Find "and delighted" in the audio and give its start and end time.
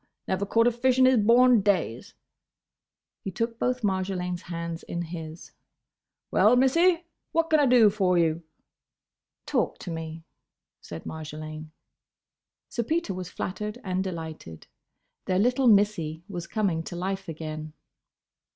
13.83-14.65